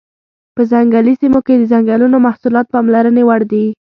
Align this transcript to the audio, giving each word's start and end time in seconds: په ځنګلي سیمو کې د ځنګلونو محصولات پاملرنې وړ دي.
په 0.55 0.61
ځنګلي 0.71 1.13
سیمو 1.21 1.39
کې 1.45 1.53
د 1.57 1.63
ځنګلونو 1.71 2.17
محصولات 2.27 2.65
پاملرنې 2.73 3.23
وړ 3.25 3.41
دي. 3.51 3.65